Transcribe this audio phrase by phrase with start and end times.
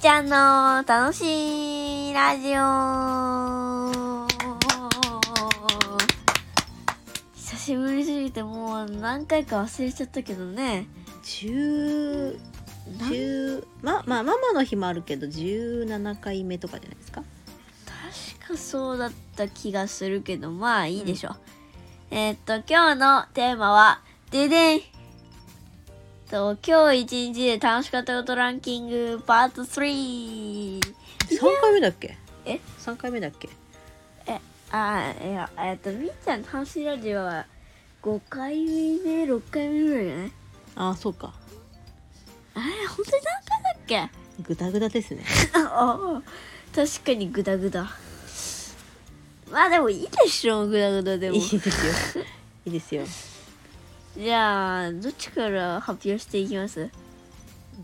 [0.00, 4.28] ちゃんの楽しいラジオ。
[7.34, 10.86] 久しぶりすぎてもう何回か忘れちゃったけどね。
[11.24, 12.38] 10
[13.00, 17.24] なん10ままあママの日もあるけど17回目とかじゃないですか？
[18.40, 21.36] 確かそうだった気がするけどまあいいでしょう、
[22.12, 24.80] えーっと今日のテーマはででん
[26.30, 30.80] と今日一日で楽しかったことランキングパート3 3
[31.60, 32.16] 回目だっけ？
[32.44, 33.48] え？3回目だっけ？
[34.26, 34.38] え
[34.70, 37.46] あいやえーっとみーちゃんの楽しいラジオは
[38.02, 40.32] 5回目6回目ぐらいじゃない？
[40.76, 41.32] ああそうか。
[42.54, 44.42] あれ本当に何回だっけ？
[44.42, 45.24] グダグダですね。
[45.54, 46.22] ああ
[46.74, 47.90] 確かにグダグダ。
[49.50, 51.36] まあでもいいでしょグダグダでも。
[51.36, 52.24] いいですよ。
[52.66, 53.04] いいですよ
[54.18, 56.90] じゃあどっちから発表していきます？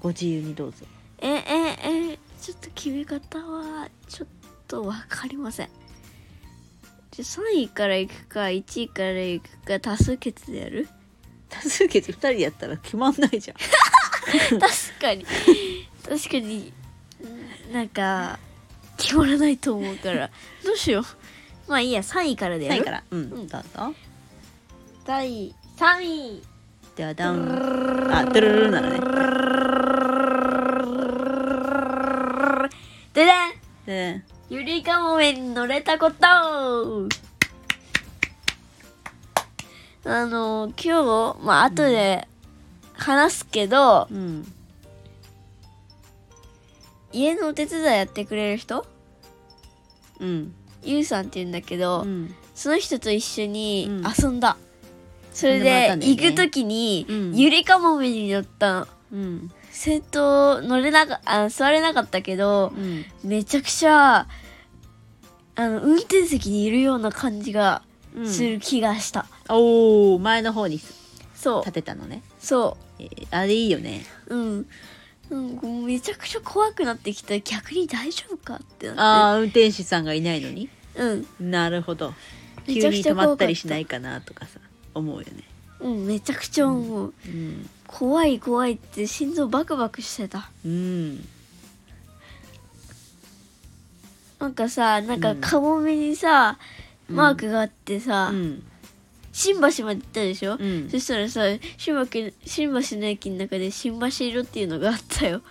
[0.00, 0.78] ご自由にどうぞ。
[1.20, 1.76] ええ
[2.12, 4.28] えちょっと決め方はちょっ
[4.66, 5.68] とわかりません。
[7.12, 10.88] じゃあ3位からいくか1位からいくか多数決でやる？
[11.48, 13.56] 多数決2人でやったら決まんないじゃん。
[14.58, 15.24] 確かに。
[16.02, 16.72] 確かに。
[17.70, 18.40] んなんか
[18.96, 20.30] 決まらないと思うから。
[20.64, 21.04] どうしよう。
[21.70, 23.04] まあいいや3位からでや3位るから。
[23.08, 23.46] うん、うん。
[23.46, 23.94] どうぞ。
[25.06, 26.00] 第3
[26.36, 26.42] 位。
[26.96, 28.08] ではダウン。
[28.12, 29.00] あトゥルルルならね
[33.12, 33.36] ででん
[33.86, 36.16] でゆりかもめに乗れたこと
[40.06, 42.28] あの今日まあ後で
[42.92, 44.46] 話すけど、うん
[47.12, 48.84] 家のお手伝いやってくれる人
[50.18, 50.52] うん
[50.82, 54.60] ゆうさんって言うんだけど、うんその人と一緒に遊んだ、それ遊ん
[55.42, 57.34] でもらっで行く時に、うん。
[57.36, 58.80] ゆりかもめに乗った。
[58.80, 59.50] のうん。
[59.70, 63.04] 先頭乗れなかあ座れなかったけどうん。
[63.24, 64.28] めちゃくちゃ
[65.56, 67.82] あの運転席にいるような感じが
[68.16, 68.28] うん。
[68.28, 70.80] する気がした、おお前の方に
[71.34, 71.60] そう。
[71.62, 74.04] 立てたのね、そえーあれいいよね。
[74.28, 74.66] ううん。
[75.30, 79.00] なんめちゃくちゃ怖くなってきた逆に大丈夫かってなって。
[79.00, 80.68] ああ運転手さんがいないのに。
[80.94, 81.26] うん。
[81.40, 82.14] なるほど。
[82.66, 84.60] 急に止まったりしないかなとかさ
[84.94, 85.44] 思うよね。
[85.80, 90.50] うんめちゃくちゃ思う、うん怖い怖いって心臓バクバクしてた。
[90.64, 91.16] うん。
[94.40, 95.40] なんかさなんかうん。
[95.40, 96.58] カモメにさ、
[97.08, 97.16] うん。
[97.16, 98.62] マークがあってさ、うん。
[99.32, 100.88] 新橋まで行ったでしょ、うん。
[100.90, 101.42] そしたらさ
[101.76, 105.42] 新橋新橋の駅の中で新橋色っていうのがあったよ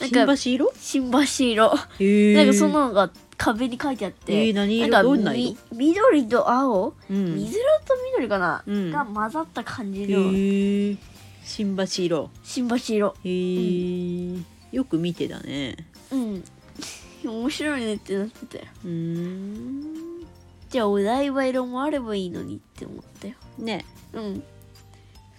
[0.00, 0.72] なんか新橋色？
[0.78, 1.76] 新橋色。
[1.98, 4.88] へえなんかそののが壁に書いてあって、えー何色？
[4.88, 5.32] なんか
[5.72, 7.34] 緑と青、うん。
[7.36, 8.90] 水色と緑かな、うん。
[8.90, 10.32] が混ざった感じの。
[10.32, 10.96] へえ
[11.44, 12.30] 新橋色。
[12.42, 13.14] 新橋色。
[13.24, 14.36] へえ
[14.72, 15.76] よく見てだね。
[16.10, 16.44] うん。
[17.24, 20.26] 面白いねってなってたようーん。
[20.68, 23.84] じゃあお台場色もあればいいのにって思ったよね。
[24.12, 24.42] うん。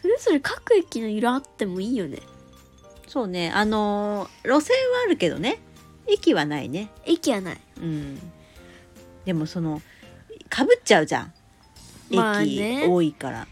[0.01, 2.19] それぞれ各駅の色あってもいいよね
[3.07, 3.51] そうね。
[3.51, 5.59] あのー路線はあるけどね。
[6.07, 6.89] 駅はないね。
[7.05, 7.57] 駅はない。
[7.81, 8.19] うん。
[9.25, 9.81] でもその
[10.49, 11.33] かぶっちゃうじゃん。
[12.09, 12.85] 駅まあね。
[12.87, 13.47] 多いから、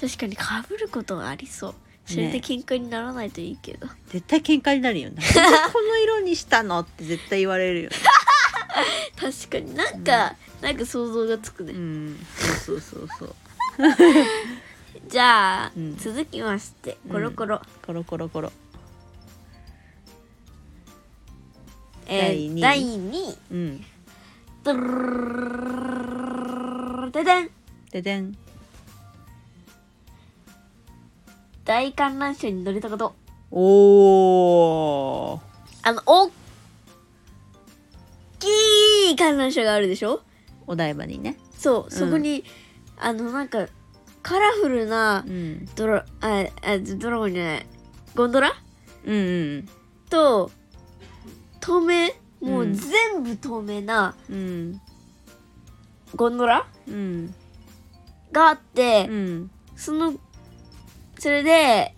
[0.00, 1.74] 確かにかぶることがありそう。
[2.06, 5.16] それでね喧嘩にならないといいけど、絶対喧嘩になるよね。
[5.34, 6.80] なこの色にしたの？
[6.80, 7.96] って絶対言われるよね。
[9.20, 9.74] 確かに。
[9.74, 12.26] なんか、なんか想像がつくね、うん。
[12.64, 13.34] そうそうそう
[13.78, 13.96] そう
[15.06, 15.96] じゃあ、うん。
[15.96, 17.12] 続きましてうん。
[17.12, 18.52] コロコロ、コロコロコロ。
[22.06, 23.84] えー、第第2位うん。
[24.64, 24.88] ドルル
[27.06, 27.50] ルででん
[27.90, 28.36] ででん
[31.64, 33.14] 大観覧車に乗れたこと
[33.50, 35.40] おー
[35.82, 36.30] あのおっ
[38.38, 40.22] きい観覧車があるでしょ
[40.66, 42.44] お台場にねそうそこに、
[42.96, 43.66] あのなんか
[44.22, 45.66] カラフルなうん。
[45.74, 47.66] ドラああドラゴンじゃない。
[48.14, 48.52] ゴンドラ？
[49.04, 49.18] うんう
[49.58, 49.68] ん。
[50.10, 50.50] と
[51.60, 52.08] 透明
[52.40, 52.74] もううん。
[52.74, 54.80] 全部透明なうん。
[56.14, 56.66] ゴンドラ？
[56.88, 57.34] うん。
[58.32, 59.50] があって、うん。
[59.76, 60.14] その
[61.18, 61.94] それで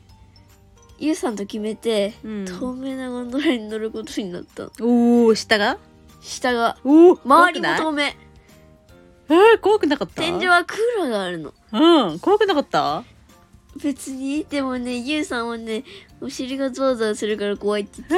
[0.99, 2.45] ゆうさんと決めて、うん。
[2.45, 4.65] 透明なゴンドラに乗ることになった。
[4.65, 5.79] のおお下が？
[6.21, 6.77] 下が。
[6.85, 10.15] おお周りも透明明えー、怖くなかった？
[10.23, 13.05] 天井はクーラーがあるのうん怖くなかった？
[13.83, 14.45] 別に。
[14.51, 15.85] でもねゆうさんはね
[16.21, 18.15] お尻がゾワゾワするから怖いって言って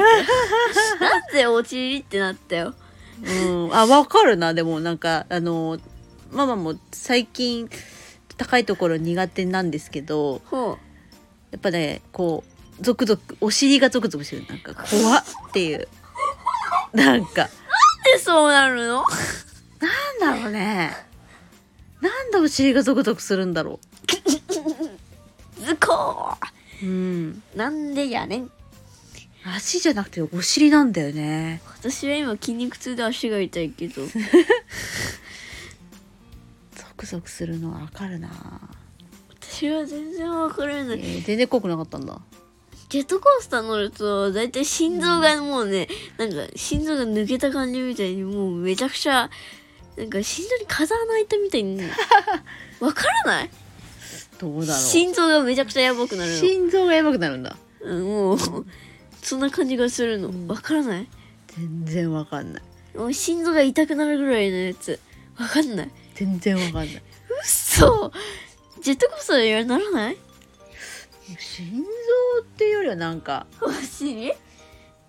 [0.99, 1.05] た。
[1.05, 2.73] なんでお尻ってなったよ。
[3.23, 3.75] うん。
[3.75, 4.53] あわかるな。
[4.53, 5.77] でもなんかあの
[6.31, 7.69] ママも最近
[8.37, 10.79] 高いところ苦手なんですけどほ
[11.51, 12.43] やっぱねこ
[12.81, 14.45] ゾクゾクお尻がゾクゾクしてる。
[14.49, 15.87] なんか怖っっていう。
[16.93, 17.47] なんか
[18.03, 19.03] でそうなるの？
[20.19, 20.95] なんだろうね
[22.03, 23.79] なんでお尻がゾクゾクするんだろ
[25.59, 26.35] ズコ
[26.81, 27.41] ううん。
[27.55, 28.51] ーなんでやねん。
[29.45, 31.61] 足じゃなくてお尻なんだよね。
[31.79, 34.05] 私は今筋肉痛で足が痛いけど。
[36.75, 38.29] ゾクゾクするのはわかるな、
[39.41, 40.99] 私は全然わからえない。
[40.99, 42.19] ー全然濃くなかったんだ。
[42.89, 49.29] ジェットコースター乗ると大体心臓がもうね、なんか心臓が抜けた感じみたいにもうめちゃくちゃ
[49.97, 51.81] なんか心臓に風穴開いたみたいに
[52.79, 53.49] わからない？
[54.39, 54.83] どうだろう。
[54.83, 56.37] 心臓がめちゃくちゃやばくなるの。
[56.39, 57.55] 心臓がやばくなるんだ。
[57.81, 58.37] うんもう
[59.21, 60.29] そんな感じがするの。
[60.29, 60.47] うん。
[60.47, 61.07] わからない？
[61.55, 62.63] 全然わかんない。
[62.97, 64.99] もう心臓が痛くなるぐらいのやつ。
[65.37, 65.91] わかんない。
[66.15, 66.95] 全然わかんない。
[66.95, 67.01] う
[67.45, 68.11] そ
[68.81, 70.17] ジェットコースターにはならない？
[71.39, 71.87] 心臓
[72.41, 74.33] っていうよりはなんかお尻？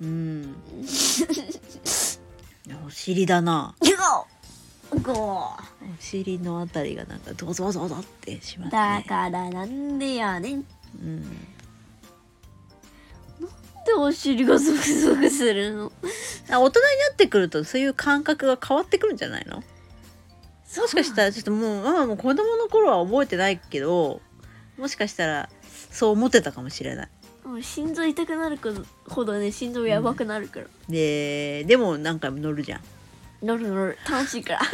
[0.00, 0.54] うん。
[2.86, 3.74] お尻だな
[5.06, 5.56] お
[6.00, 10.64] 尻のあたりがなんかドゾドゾってしますだねからなんでやねん
[11.02, 11.22] うん
[13.86, 15.92] でお尻がゾクゾクするの？
[16.50, 19.56] あ大人になってくるとそういう感覚が変わってくるんじゃないの？
[19.56, 19.62] も
[20.88, 24.22] しかしたらちょっともうママも子供の頃は覚えてないけど
[24.78, 25.50] もしかしたら
[25.90, 27.08] そう思ってたかもしれない。
[27.44, 28.58] もう心臓痛くなる
[29.06, 32.80] ほどね心臓やばくなるから、ででも何回も乗るじゃん、
[33.44, 33.98] 乗る乗る。
[34.10, 34.60] 楽しいから。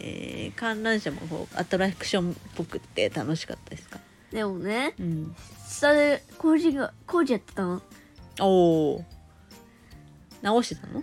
[0.00, 4.00] えー、観覧車もこうアトラクションっぽくって楽しかったですか？
[4.32, 5.36] でもねうん。
[5.68, 7.80] 下で工事が工事やってたの。
[8.40, 9.04] おお
[10.40, 11.02] 直してたの？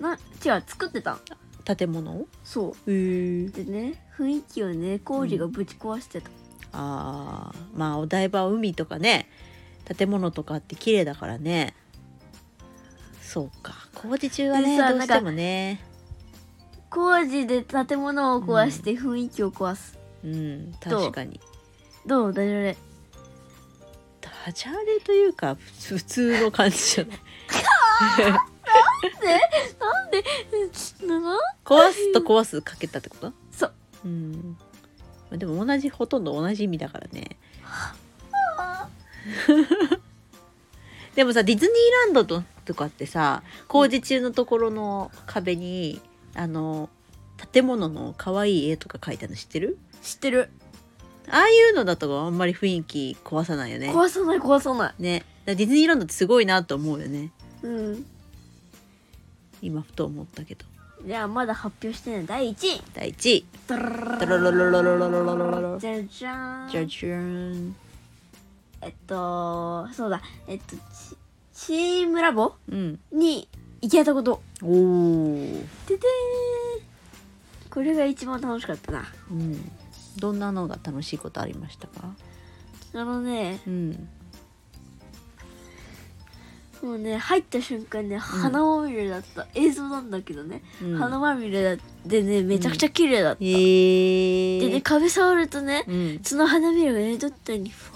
[0.00, 0.14] な
[0.44, 1.18] 違う作ってた。
[1.66, 2.28] の建物を？
[2.44, 6.28] そへえうでね雰囲気をね工事がぶち壊してた、
[6.72, 7.78] あー。
[7.78, 9.30] まあお台場は海とかね
[9.96, 11.74] 建物とかって綺麗だからね
[13.34, 13.74] そうか。
[13.96, 15.80] 工事中はねどうしてもね。
[16.88, 21.00] 工事で建物を壊して雰囲気を壊す、うんどう？
[21.00, 21.40] 確かに。
[22.06, 22.32] どう？
[22.32, 22.76] ダジャレ。
[24.20, 27.18] ダジャレというか普通の感じじゃない。
[29.80, 30.24] なんで？
[31.04, 33.32] なな壊すと壊すかけたってこと？
[33.50, 33.72] そう。
[34.04, 34.56] うん。
[35.28, 37.36] まあでも同じほとんど同じ意味だからね。
[41.16, 41.74] でもさディズニー
[42.06, 46.00] ランドととかってさ工事中のところの壁に
[46.34, 46.88] あの
[47.52, 49.78] 建物の可愛い絵とか描いたの知ってる？
[50.02, 50.50] 知ってる。
[51.28, 53.90] ああいうのだとあんまり雰囲気壊さないよね。
[53.90, 55.02] 壊さない壊さない。
[55.02, 55.24] ね。
[55.46, 57.30] ディズニーランドってすごいなと思うよね。
[57.62, 58.06] うん。
[59.62, 60.64] 今ふと思ったけど。
[61.06, 62.26] じゃあまだ発表してない。
[62.26, 62.82] 第1位。
[62.94, 63.44] 第1位。
[63.66, 67.74] じゃじゃんじゃじゃん
[68.82, 70.76] えっとそうだえっと
[71.66, 73.00] チチームラボうん。
[73.10, 73.48] に
[73.80, 74.42] 行けたこと。
[74.62, 75.34] おお
[75.88, 76.00] ででー。
[77.70, 79.04] これが一番楽しかったな。
[79.30, 79.72] うん。
[80.18, 82.14] どんなのが楽しいことありましたか？
[82.92, 83.60] あのね。
[83.66, 84.08] うん。
[86.82, 90.98] もうね入った瞬間ね花まみれだった、映像なんだけどね、うん。
[90.98, 96.20] 花まみれだでねめちゃくちゃ綺麗だった、へえでね壁触るとね、うん。
[96.22, 97.90] その花びらがねどったにふ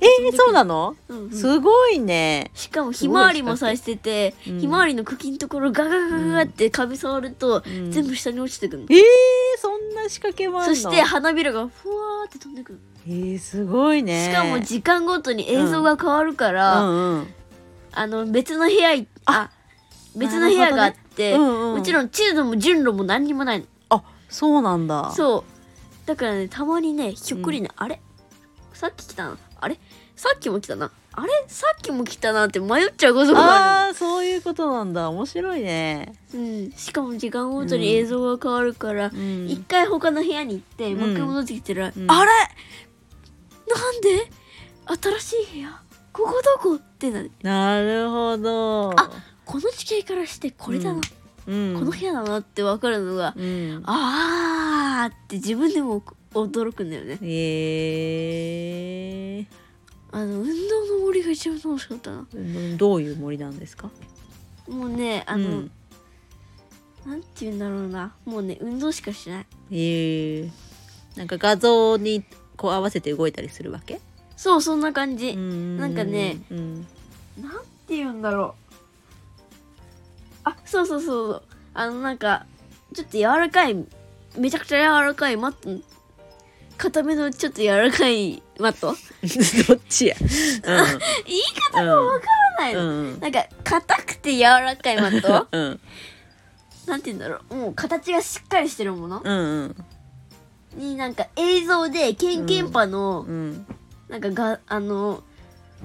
[0.00, 0.96] えー、そうなの？
[1.08, 1.30] うんうん。
[1.30, 2.50] すごいね。
[2.54, 7.90] しかもひまわりもさしてて、うんひまわりの茎のところガガガガガって壁触ると、うん。
[7.90, 9.00] 全部下に落ちてくるの、えー、
[9.58, 14.30] そんな仕掛けもあるのそして花びらがふわーって飛んでくる、えー、すごいね。
[14.30, 16.94] しかも時間ごとに映像が変わるから、うん。
[16.94, 17.34] うん
[17.94, 19.50] あの別の部屋いあ
[20.16, 21.36] 別の部屋があって、ね。
[21.36, 23.66] うんうんもちろん地図も順路も何にもないの。
[23.90, 25.10] あそうなんだ。
[25.12, 25.44] そ
[26.04, 26.06] う。
[26.06, 28.00] だからねたまにねひょっくりね、あれ？
[28.72, 29.78] さっき来たなあれ？
[30.16, 30.90] さっきも来たな。
[31.12, 31.28] あれ？
[31.46, 35.08] さっきも来たなって迷っちゃうことがああーそういうことなんだ。
[35.08, 36.14] 面白いね。
[36.34, 36.72] るうん。
[36.72, 39.48] しかも時間ごとに映像が変わるから、うん。
[39.48, 41.00] 一回他の部屋に行って、うん。
[41.00, 42.10] もう一回戻ってきてる、うん。
[42.10, 42.30] あれ？
[43.74, 44.30] なんで？
[45.20, 45.80] 新しい部屋？
[46.12, 46.74] ここどこ？
[46.74, 47.30] ってなる。
[47.42, 48.90] なるほど。
[49.00, 49.10] あ
[49.44, 51.00] この地形からしてこれだな、うん
[51.44, 53.82] この部屋だなって分かるのが、うん。
[53.84, 57.18] あーって自分でも驚くんだよね。
[57.22, 59.46] えー。
[60.14, 62.26] あの運動の森が一番楽しかったな。
[62.32, 63.90] うんどういう森なんですか？
[64.68, 65.70] もうねあの、うん。
[67.06, 68.14] なんて言うんだろうな。
[68.24, 69.46] もうね運動しかしない。
[69.72, 70.50] えー、
[71.16, 72.24] なんか画像に
[72.56, 74.00] こう合わせて動いたりするわけ？
[74.36, 76.86] そうそんな感じ、ななんかねうん。
[77.40, 77.52] なん
[77.86, 78.48] て言うんだろう。
[78.48, 78.61] あ
[80.72, 81.42] そうそうそう
[81.74, 82.46] あのなんか
[82.94, 83.76] ちょっと柔らかい
[84.38, 85.84] めちゃくちゃ柔らかいマット。
[86.78, 88.96] 固めのちょっと柔らかいマット。
[89.68, 90.16] どっちや？
[90.18, 92.26] 言い方がわか
[92.58, 93.20] らないの、うん。
[93.20, 95.46] なんか硬くて柔らかいマット？
[95.52, 95.80] うん。
[96.86, 97.54] なんて言うんだろう。
[97.54, 99.20] もう形がしっかりしてるもの？
[99.22, 99.76] うんうん。
[100.74, 103.66] になんか映像でケンケンパのうん。
[104.08, 105.22] なんかがあの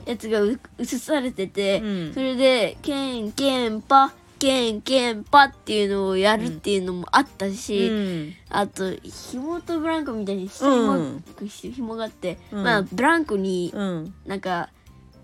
[0.06, 2.14] やつがう映されてて、うん。
[2.14, 8.34] それでケンケンパケンケンパっていうのをやるっていうのもあったし、うん。
[8.50, 11.24] あと紐とブランコみたいに下にうん。
[11.48, 12.64] 紐があって、うん。
[12.64, 14.14] まあブランコにうん。
[14.26, 14.70] なんか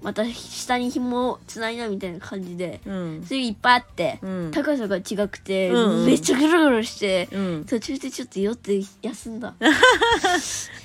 [0.04, 3.24] また下に紐をつないだみたいな感じでうん。
[3.26, 4.52] それいっぱいあって、うん。
[4.52, 7.66] 高さが違くて、うんめっちゃぐるぐるして、うん。
[7.66, 9.54] 途中でちょっと酔って休んだ。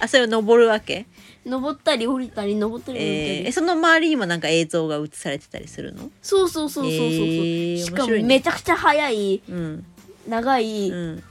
[0.00, 1.06] あそれを登るわけ？
[1.44, 6.10] 登ったり降りたり登ったり降りたり、えーえその周りにもなんか映像が映されてたりするの？
[6.22, 9.84] そうそうそうそうそうそう、えーしかもめちゃくちゃ速いうん。
[10.28, 11.22] 長いうん。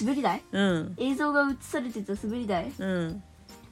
[0.00, 0.42] 滑り台？
[0.52, 0.94] うん。
[0.98, 3.22] 映像が映されてた滑り台うん。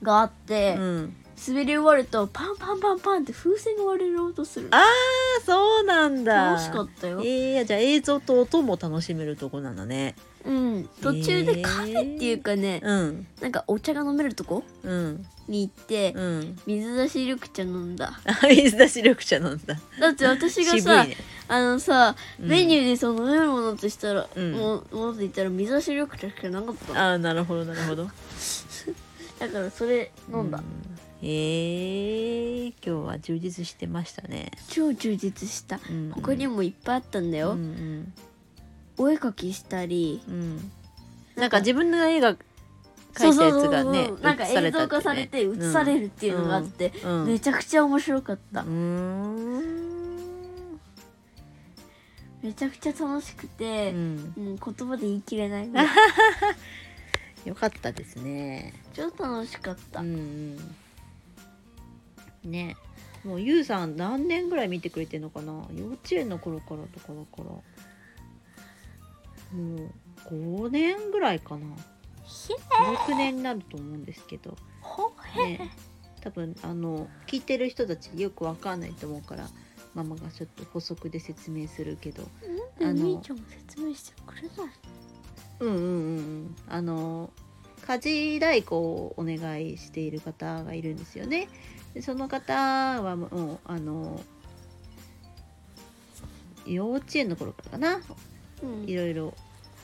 [0.03, 1.17] があって、うん
[1.47, 4.69] 滑り終わるとパンパンパンパンって風船が割れる音する。
[4.71, 6.53] あーそうなんだ。
[6.53, 7.21] 楽しかったよ。
[7.21, 10.17] えー、じゃあ映像と音も楽しめるとこなのね。
[10.45, 10.89] うん。
[11.01, 13.27] 途中でカフェっていうかね、うん。
[13.41, 15.27] なんかお茶が飲めるとこうん。
[15.47, 16.59] に行って、うん。
[16.67, 18.21] 水出し緑茶飲んだ。
[18.25, 19.79] あ 水出し緑茶飲んだ。
[20.01, 21.17] だって私が渋さ、いね。
[21.47, 22.49] あのさ、うん。
[22.49, 24.53] メニューでその飲めるものとしたら、うん。
[24.53, 27.13] もうものと言ったら水出し緑茶しかなかったの。
[27.13, 28.09] あーなるほどなるほど。
[29.39, 30.63] だからそれ飲んだ、う
[31.21, 34.53] えー、今日は充実してましたね。
[34.69, 35.81] 超充実した。
[35.91, 38.13] うん他にもいっぱいあったんだよ、うん
[38.97, 40.23] お絵描きしたり。
[40.29, 40.35] うん。
[40.35, 40.73] うん
[41.37, 42.37] なんか自分の映画描
[43.33, 44.11] いたやつがね。
[44.23, 47.27] なんか映像化されて映されるるっていうのがあって、うん。
[47.27, 49.79] めちゃくちゃ面白かった、うーん。
[52.43, 54.35] めちゃくちゃ楽しくてう、ん。
[54.37, 55.87] うん言葉で言い切れないぐらい。
[57.45, 58.75] よかったですね。
[58.95, 60.59] 超楽しかった、うんうん
[62.51, 62.77] ね。
[63.25, 65.53] もうゆうさん何年ぐらい見てくれてるのかな？
[65.75, 67.45] 幼稚園の頃からとかだから。
[67.45, 67.63] も
[69.55, 69.91] う
[70.29, 71.67] 5年ぐらいかな。
[72.25, 72.53] ひ
[73.09, 74.57] 56年になると思うんですけど。
[74.81, 75.71] ほね。
[76.21, 79.49] 多分あの聞いてる人たちよくわかんないと思うから
[79.95, 82.25] ママがちょっと補足で説明するけど。
[82.81, 84.51] あのみーちゃんも説明してくれない
[85.61, 86.57] うんうんうんうん。
[86.69, 87.31] あの
[87.89, 91.49] 家事代行をお願いしている方がいるんですよね。
[91.95, 92.55] でその方
[93.03, 94.21] はもうあの
[96.67, 98.01] 幼稚園の頃からかな。
[98.63, 98.85] うん。
[98.87, 99.35] いろいろ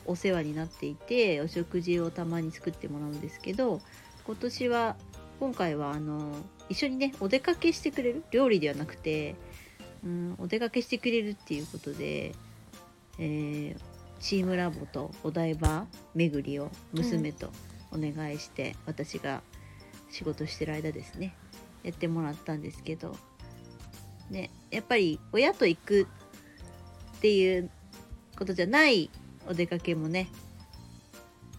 [0.05, 3.81] お世話になっていてお食事をたまに作ってもらうんですけど
[4.27, 4.97] 今年は
[5.41, 6.37] 今回はあの
[6.69, 8.23] 一緒にねお出かけしてくれる？
[8.31, 9.35] 料理ではなくて、
[10.05, 12.35] うん、お出かけしてくれるっていうことで、
[13.19, 13.81] えー
[14.21, 17.51] チームラボとお台場巡りを娘と
[17.95, 19.43] お願いして、私が
[20.15, 21.35] 仕事してる間ですね
[21.83, 23.17] やってもらったんですけど、
[24.31, 26.03] ね、やっぱり親と行く
[27.17, 27.71] っていう
[28.39, 29.11] ことじゃない
[29.49, 30.29] お出かけもね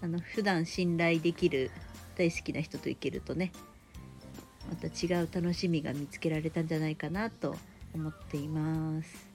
[0.01, 1.69] あの普段信頼できる
[2.17, 3.51] 大好きな人と行けるとね
[4.69, 7.55] また違う楽しみが見つけられたんじゃないかなと
[7.93, 9.27] 思っています。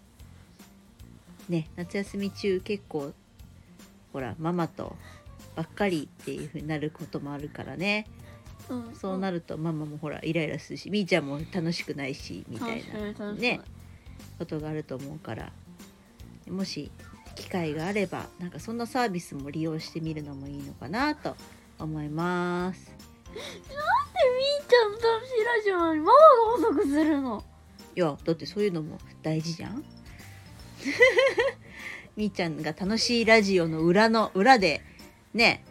[1.48, 3.12] ね夏休み中結構
[4.12, 4.96] ほらママと
[5.56, 8.06] ばっかりっていう風になることもあるからね。
[8.68, 8.94] うん。
[8.94, 12.84] そうなるとママもほらイライラするしみーちゃんも楽しくないしみたい
[13.18, 13.60] なね。
[14.38, 15.52] ことがあると思うから。
[16.48, 16.90] もし
[17.36, 21.36] 機会があればなんかそんなサービスも利用してみるのもいいのかなと
[21.78, 22.92] 思います。
[23.32, 23.42] みー
[24.68, 27.44] ちゃんと楽しいラジオにママが遅くするの？
[27.96, 29.84] いやだってそういうのも大事じゃん。
[32.16, 34.82] みーちゃんが楽しいラジオの裏の裏で
[35.34, 35.64] ね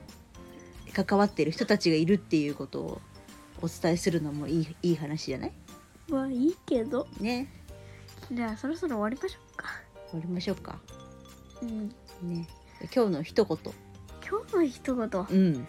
[0.93, 3.01] 関わってる人たちがいるっていうことを
[3.61, 5.51] お伝えするのもいいいい話じゃない？
[6.09, 7.07] まあいいけど。
[7.19, 7.47] ね。
[8.31, 9.65] じゃあそろそろ終わりましょうか。
[10.11, 10.79] 終わりましょうか。
[11.61, 11.89] うん。
[12.23, 12.47] ね。
[12.95, 13.57] 今日の一言。
[14.27, 15.07] 今日の一言。
[15.29, 15.67] うん。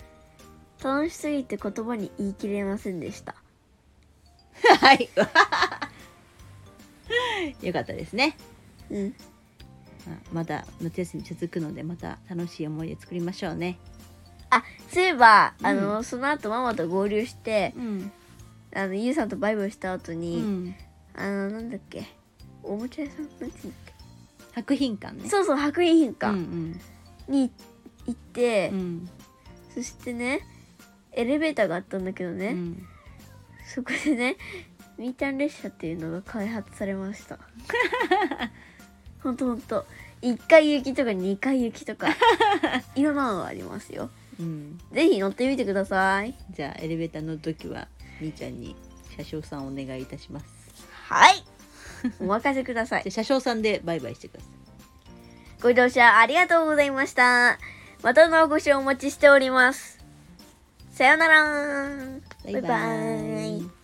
[0.83, 3.35] 楽しすぎて言葉に言い切れませんでした。
[4.81, 5.09] はい。
[7.67, 8.37] よかったですね。
[8.91, 9.15] うん
[10.33, 13.79] まだ夏休み続くのでまた楽しい思い出作りましょうね。
[14.51, 15.67] あそういえば、うん。
[15.67, 18.13] あのその後ママと合流してうん。
[18.75, 20.75] あのゆうさんとバイバイした後うに、ん。
[21.15, 22.07] あのなんだっけ
[22.63, 23.71] おもちゃ屋さんなんていうんだっ
[24.55, 25.23] 博品館ね。
[25.25, 27.53] けそうそう白衣品うん館に
[28.07, 28.79] 行って、うん。
[28.79, 29.11] うん
[29.73, 30.41] そしてね
[31.13, 32.87] エレベーターがあったんだけどね、うん。
[33.65, 34.37] そこでね
[34.99, 37.39] みーちゃん列車っていうのが開発されました
[39.23, 39.87] ほんとほんと。
[40.23, 42.09] 1回行きとか2回行きとか。
[42.95, 44.11] いろんなのがありますよ。
[44.39, 44.79] うん。
[44.93, 46.35] ぜひ乗ってみてください。
[46.51, 47.89] じゃあエレベーター乗る時は
[48.21, 48.77] みーちゃんに
[49.17, 50.47] 車掌さんお願いいたします。
[51.09, 51.45] はい。
[52.21, 53.03] お任せください。
[53.03, 54.51] じゃあ車掌さんでバイバイしてください。
[55.63, 57.59] ご乗車ありがとうございました。
[58.03, 59.99] またのお越しをお待ちしております。
[60.91, 61.45] さようなら。
[62.45, 62.63] バイバイ。
[62.63, 63.80] バイバイ